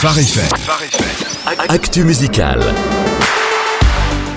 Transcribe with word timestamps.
Phare 0.00 0.18
FM. 0.18 0.48
Actu 1.68 2.04
musical. 2.04 2.60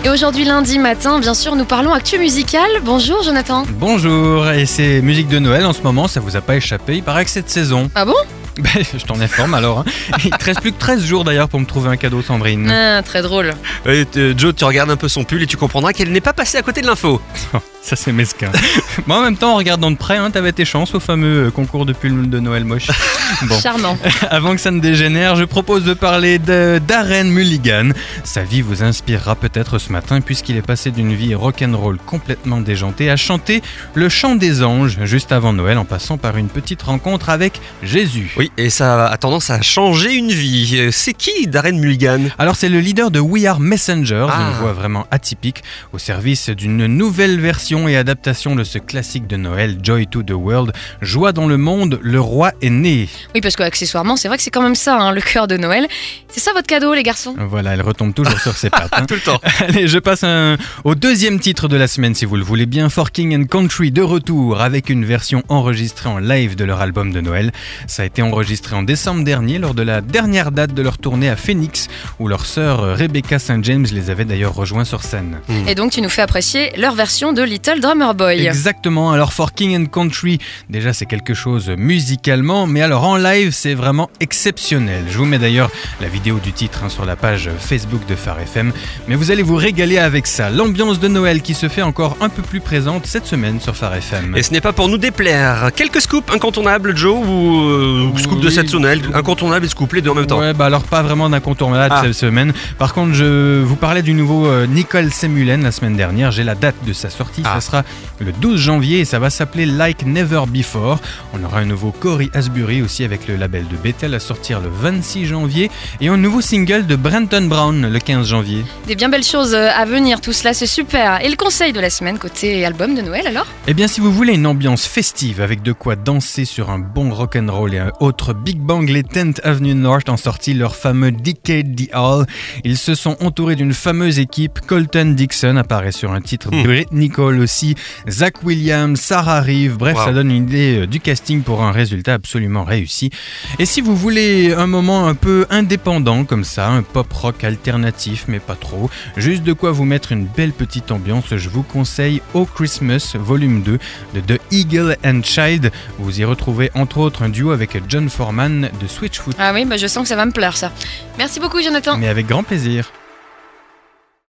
Et 0.04 0.10
aujourd'hui 0.10 0.44
lundi 0.46 0.80
matin, 0.80 1.20
bien 1.20 1.34
sûr, 1.34 1.56
nous 1.56 1.66
parlons 1.66 1.94
actu 1.94 2.18
musical. 2.18 2.68
Bonjour 2.84 3.22
Jonathan. 3.24 3.66
Bonjour, 3.70 4.50
et 4.50 4.66
c'est 4.66 5.02
musique 5.02 5.28
de 5.28 5.40
Noël 5.40 5.66
en 5.66 5.74
ce 5.74 5.82
moment, 5.82 6.08
ça 6.08 6.20
vous 6.20 6.36
a 6.36 6.42
pas 6.42 6.56
échappé, 6.56 6.98
il 6.98 7.04
paraît 7.04 7.26
que 7.26 7.32
cette 7.32 7.50
saison. 7.50 7.90
Ah 7.96 8.06
bon? 8.06 8.16
Ben, 8.58 8.84
je 8.84 9.06
t'en 9.06 9.18
informe 9.22 9.54
alors. 9.54 9.80
hein. 9.80 9.86
Il 10.26 10.30
te 10.30 10.44
reste 10.44 10.60
plus 10.60 10.74
que 10.74 10.78
13 10.78 11.06
jours 11.06 11.24
d'ailleurs 11.24 11.48
pour 11.48 11.58
me 11.62 11.66
trouver 11.66 11.90
un 11.90 11.96
cadeau, 11.96 12.22
Sandrine. 12.22 12.70
Ah, 12.70 13.02
très 13.02 13.22
drôle. 13.22 13.54
Euh, 13.88 14.04
t- 14.04 14.34
Joe, 14.38 14.54
tu 14.54 14.66
regardes 14.66 14.92
un 14.92 14.98
peu 14.98 15.08
son 15.08 15.24
pull 15.24 15.42
et 15.42 15.48
tu 15.48 15.56
comprendras 15.56 15.94
qu'elle 15.94 16.12
n'est 16.12 16.20
pas 16.20 16.34
passée 16.34 16.58
à 16.58 16.62
côté 16.62 16.82
de 16.82 16.86
l'info. 16.88 17.22
Ça 17.82 17.96
c'est 17.96 18.12
mesquin. 18.12 18.52
Moi 19.08 19.18
en 19.20 19.22
même 19.22 19.38
temps, 19.38 19.54
en 19.54 19.56
regardant 19.56 19.90
de 19.90 19.96
près, 19.96 20.18
hein, 20.18 20.32
t'avais 20.32 20.52
tes 20.52 20.66
chances 20.66 20.94
au 20.94 21.00
fameux 21.00 21.48
euh, 21.48 21.50
concours 21.52 21.86
de 21.86 21.94
pull 21.94 22.30
de 22.30 22.40
Noël 22.42 22.66
moche. 22.66 22.88
Bon, 23.48 23.60
Charmant. 23.60 23.98
avant 24.30 24.56
que 24.56 24.62
ça 24.62 24.72
ne 24.72 24.80
dégénère, 24.80 25.36
je 25.36 25.44
propose 25.44 25.84
de 25.84 25.94
parler 25.94 26.38
de 26.40 26.80
Darren 26.88 27.26
Mulligan. 27.26 27.90
Sa 28.24 28.44
vie 28.44 28.62
vous 28.62 28.84
inspirera 28.84 29.36
peut-être 29.36 29.80
ce 29.80 29.92
matin 29.92 30.22
puisqu'il 30.22 30.58
est 30.58 30.62
passé 30.66 30.92
d'une 30.92 31.14
vie 31.14 31.34
rock'n'roll 31.34 31.98
complètement 32.06 32.62
déjantée 32.62 33.10
à 33.10 33.16
chanter 33.16 33.62
le 33.96 34.10
chant 34.10 34.36
des 34.36 34.64
anges 34.64 35.00
juste 35.06 35.32
avant 35.32 35.54
Noël 35.54 35.78
en 35.78 35.86
passant 35.86 36.18
par 36.18 36.38
une 36.38 36.50
petite 36.50 36.82
rencontre 36.84 37.30
avec 37.30 37.60
Jésus. 37.84 38.34
Oui, 38.38 38.52
et 38.58 38.70
ça 38.70 39.08
a 39.08 39.18
tendance 39.18 39.50
à 39.50 39.62
changer 39.62 40.14
une 40.14 40.32
vie. 40.32 40.76
Euh, 40.80 40.90
C'est 40.92 41.14
qui 41.14 41.48
Darren 41.48 41.74
Mulligan? 41.78 42.22
Alors 42.38 42.56
c'est 42.56 42.70
le 42.70 42.80
leader 42.80 43.12
de 43.12 43.20
We 43.20 43.46
Are 43.46 43.60
Messengers, 43.60 44.28
Ah. 44.30 44.50
une 44.52 44.58
voix 44.60 44.74
vraiment 44.74 45.06
atypique, 45.12 45.64
au 45.94 45.98
service 45.98 46.50
d'une 46.50 46.86
nouvelle 46.86 47.40
version 47.40 47.88
et 47.88 47.96
adaptation 47.98 48.56
de 48.56 48.64
ce 48.64 48.78
classique 48.78 49.28
de 49.28 49.38
Noël, 49.38 49.78
Joy 49.82 50.08
to 50.08 50.22
the 50.24 50.32
World, 50.32 50.74
Joie 51.02 51.32
dans 51.34 51.48
le 51.48 51.58
monde, 51.58 52.00
le 52.02 52.20
roi 52.20 52.52
est 52.62 52.70
né. 52.70 53.10
Oui, 53.36 53.42
parce 53.42 53.56
qu'accessoirement, 53.56 54.16
c'est 54.16 54.28
vrai 54.28 54.38
que 54.38 54.44
c'est 54.44 54.50
quand 54.52 54.62
même 54.62 54.76
ça, 54.76 54.98
hein, 54.98 55.12
le 55.12 55.22
cœur 55.22 55.48
de 55.48 55.58
Noël. 55.58 55.88
C'est 56.30 56.40
ça 56.40 56.52
votre 56.54 56.68
cadeau, 56.68 56.94
les 56.94 57.04
garçons? 57.04 57.36
Voilà, 57.38 57.74
elle 57.74 57.82
retombe 57.82 58.14
toujours 58.14 58.40
sur 58.40 58.56
ses 58.56 58.70
pattes. 58.70 58.90
hein. 58.94 59.06
Tout 59.08 59.16
le 59.16 59.20
temps. 59.22 59.40
Allez, 59.60 59.88
je 59.88 60.00
passe 60.00 60.24
un- 60.24 60.58
au 60.84 60.96
deuxième 60.96 61.40
titre 61.40 61.68
de 61.68 61.76
la 61.78 61.88
semaine 61.88 62.16
si 62.16 62.26
vous 62.26 62.38
le 62.38 62.44
voulez 62.44 62.66
bien, 62.66 62.90
For 62.90 63.12
King 63.12 63.36
and 63.40 63.46
Country 63.46 63.92
de 63.92 64.02
retour 64.02 64.62
avec 64.62 64.90
une 64.90 65.04
version 65.06 65.44
enregistrée 65.50 66.10
en 66.10 66.20
live 66.20 66.56
de 66.56 66.64
leur 66.64 66.82
album 66.82 67.12
de 67.12 67.22
Noël. 67.22 67.52
Ça 67.88 68.04
a 68.04 68.06
été 68.06 68.22
enregistré 68.22 68.76
en 68.76 68.84
décembre 68.84 69.24
dernier 69.24 69.58
lors 69.60 69.74
de 69.74 69.82
la 69.84 70.02
dernière 70.02 70.52
date 70.52 70.74
de 70.74 70.82
leur 70.82 70.98
tournée 70.98 71.30
à 71.30 71.36
Phoenix 71.36 71.88
où 72.20 72.28
leur 72.28 72.46
sœur 72.46 72.82
euh, 72.82 72.94
Rebecca 72.96 73.40
St. 73.40 73.64
James 73.64 73.86
les 73.92 74.10
avait 74.10 74.26
d'ailleurs 74.26 74.54
rejoints 74.56 74.86
sur 74.86 75.04
scène. 75.04 75.40
Et 75.68 75.76
donc, 75.76 75.92
tu 75.92 76.02
nous 76.02 76.10
fais 76.10 76.22
apprécier 76.22 76.72
leur 76.78 76.94
version 76.96 77.34
de 77.34 77.42
Little 77.42 77.80
Drummer 77.82 78.14
Boy. 78.14 78.46
Exactement, 78.46 79.12
alors 79.12 79.34
For 79.34 79.54
King 79.54 79.76
and 79.82 79.86
Country, 79.88 80.40
déjà 80.70 80.94
c'est 80.94 81.06
quelque 81.06 81.34
chose 81.34 81.70
musicalement, 81.70 82.68
mais 82.68 82.82
alors 82.82 83.04
en 83.04 83.11
live 83.18 83.52
c'est 83.52 83.74
vraiment 83.74 84.10
exceptionnel. 84.20 85.04
Je 85.10 85.18
vous 85.18 85.26
mets 85.26 85.38
d'ailleurs 85.40 85.70
la 86.02 86.08
vidéo 86.08 86.40
du 86.44 86.52
titre 86.54 86.82
hein, 86.84 86.90
sur 86.90 87.06
la 87.06 87.16
page 87.16 87.50
Facebook 87.60 88.02
de 88.08 88.16
Phare 88.16 88.40
FM, 88.40 88.72
mais 89.08 89.16
vous 89.16 89.32
allez 89.32 89.44
vous 89.44 89.56
régaler 89.56 89.98
avec 89.98 90.28
ça. 90.28 90.50
L'ambiance 90.50 91.00
de 91.00 91.08
Noël 91.08 91.42
qui 91.42 91.54
se 91.54 91.70
fait 91.70 91.82
encore 91.82 92.18
un 92.22 92.30
peu 92.30 92.42
plus 92.42 92.60
présente 92.60 93.06
cette 93.06 93.26
semaine 93.26 93.60
sur 93.60 93.76
Phare 93.76 93.96
FM. 93.96 94.36
Et 94.36 94.44
ce 94.44 94.52
n'est 94.52 94.62
pas 94.62 94.74
pour 94.74 94.90
nous 94.90 94.98
déplaire. 94.98 95.72
Quelques 95.76 96.02
scoops 96.02 96.34
incontournables, 96.34 96.96
Joe, 96.98 97.18
ou 97.26 97.60
euh, 97.70 98.12
scoop 98.18 98.40
de 98.42 98.50
cette 98.50 98.74
Noël 98.74 99.02
Incontournable 99.14 99.66
et 99.66 99.70
scoop, 99.70 99.94
les 99.94 100.02
deux 100.02 100.10
en 100.10 100.16
même 100.16 100.26
temps. 100.28 100.40
Ouais, 100.40 100.54
bah 100.54 100.66
alors 100.66 100.84
pas 100.84 101.02
vraiment 101.02 101.30
d'incontournable 101.30 101.94
Ah. 101.98 102.02
cette 102.04 102.14
semaine. 102.14 102.54
Par 102.78 102.94
contre, 102.94 103.14
je 103.14 103.62
vous 103.62 103.76
parlais 103.76 104.02
du 104.02 104.14
nouveau 104.14 104.48
euh, 104.48 104.66
Nicole 104.68 105.12
Semulen 105.12 105.64
la 105.64 105.72
semaine 105.72 105.96
dernière. 105.96 106.32
J'ai 106.32 106.44
la 106.44 106.56
date 106.56 106.76
de 106.86 106.94
sa 106.94 107.10
sortie. 107.10 107.42
Ah. 107.46 107.56
Ça 107.56 107.62
sera 107.62 107.84
le 108.20 108.32
12 108.32 108.60
janvier 108.60 109.00
et 109.00 109.06
ça 109.06 109.20
va 109.20 109.30
s'appeler 109.30 109.66
Like 109.66 110.06
Never 110.06 110.44
Before. 110.48 111.00
On 111.34 111.44
aura 111.44 111.60
un 111.60 111.66
nouveau 111.66 111.92
Cory 111.92 112.30
Asbury 112.34 112.82
aussi 112.82 113.01
avec 113.04 113.28
le 113.28 113.36
label 113.36 113.68
de 113.68 113.76
Bethel 113.78 114.14
à 114.14 114.20
sortir 114.20 114.60
le 114.60 114.70
26 114.70 115.26
janvier 115.26 115.70
et 116.00 116.08
un 116.08 116.18
nouveau 116.18 116.42
single 116.42 116.86
de 116.88 116.96
Brenton 116.96 117.48
Brown 117.48 117.92
le 117.92 118.00
15 118.00 118.28
janvier. 118.28 118.64
Des 118.88 118.96
bien 118.96 119.10
belles 119.10 119.24
choses 119.24 119.54
euh, 119.54 119.70
à 119.76 119.86
venir, 119.86 120.22
tout 120.22 120.34
cela, 120.34 120.54
c'est 120.54 120.66
super. 120.68 121.24
Et 121.26 121.30
le 121.30 121.36
conseil 121.36 121.74
de 121.74 121.80
la 121.80 121.90
semaine, 121.90 122.18
côté 122.18 122.66
album 122.66 122.96
de 122.96 123.02
Noël, 123.02 123.28
alors? 123.28 123.48
Eh 123.68 123.74
bien, 123.74 123.88
si 123.88 124.00
vous 124.02 124.12
voulez 124.12 124.34
une 124.34 124.46
ambiance 124.48 124.86
festive 124.86 125.42
avec 125.42 125.62
de 125.62 125.72
quoi 125.72 125.96
danser 125.96 126.46
sur 126.46 126.70
un 126.70 126.80
bon 126.80 127.12
rock'n'roll 127.12 127.74
et 127.74 127.80
un 127.80 127.92
autre 128.00 128.34
Big 128.34 128.58
Bang, 128.60 128.88
les 128.90 129.04
10th 129.04 129.42
Avenue 129.44 129.76
North 129.76 130.10
ont 130.10 130.18
sorti 130.18 130.54
leur 130.54 130.76
fameux 130.76 131.12
Decade 131.12 131.76
the 131.76 131.90
Hall. 131.94 132.26
Ils 132.64 132.78
se 132.78 132.96
sont 132.96 133.18
entourés 133.22 133.56
d'une 133.56 133.74
fameuse 133.74 134.20
équipe. 134.20 134.60
Colton 134.68 135.14
Dixon 135.16 135.58
apparaît 135.58 135.92
sur 135.92 136.12
un 136.12 136.22
titre, 136.22 136.50
Hmm. 136.52 136.64
Britt 136.64 136.92
Nicole 136.92 137.40
aussi, 137.40 137.76
Zach 138.10 138.44
Williams, 138.44 139.00
Sarah 139.00 139.42
Reeve. 139.42 139.78
Bref, 139.78 139.96
Wow. 139.98 140.06
ça 140.06 140.12
donne 140.14 140.32
une 140.32 140.44
idée 140.44 140.80
euh, 140.82 140.88
du 140.88 141.00
casting 141.00 141.42
pour 141.44 141.62
un 141.64 141.72
résultat 141.72 142.14
absolument 142.16 142.64
réussi. 142.82 143.12
Et 143.60 143.66
si 143.66 143.80
vous 143.80 143.96
voulez 143.96 144.54
un 144.54 144.66
moment 144.66 145.08
un 145.08 145.14
peu 145.14 145.46
indépendant 145.52 146.26
comme 146.26 146.44
ça, 146.44 146.68
un 146.70 146.82
pop 146.82 147.12
rock 147.14 147.44
alternatif, 147.44 148.26
mais 148.28 148.40
pas 148.40 148.56
trop, 148.56 148.90
juste 149.18 149.44
de 149.44 149.54
quoi 149.54 149.72
vous 149.72 149.86
mettre 149.86 150.12
une 150.12 150.26
belle 150.26 150.52
petite 150.52 150.92
ambiance, 150.92 151.36
je 151.36 151.50
vous 151.50 151.62
conseille 151.62 152.22
Oh 152.34 152.46
Christmas 152.46 153.14
Volume 153.16 153.62
2 153.62 153.78
de 154.16 154.20
The 154.22 154.42
Eagle 154.52 154.98
and 155.06 155.22
Child. 155.24 155.72
Vous 156.00 156.20
y 156.20 156.26
retrouvez 156.26 156.72
entre 156.74 156.98
autres 156.98 157.22
un 157.22 157.30
duo 157.30 157.52
avec 157.52 157.78
John 157.88 158.10
Foreman 158.10 158.70
de 158.82 158.88
Switchfoot. 158.88 159.36
Ah 159.38 159.52
oui, 159.54 159.66
bah 159.66 159.78
je 159.78 159.86
sens 159.86 160.04
que 160.04 160.10
ça 160.10 160.16
va 160.16 160.26
me 160.26 160.32
plaire, 160.32 160.58
ça. 160.58 160.72
Merci 161.20 161.40
beaucoup, 161.40 161.62
Jonathan. 161.62 161.98
Mais 161.98 162.08
avec 162.08 162.26
grand 162.26 162.44
plaisir. 162.44 162.92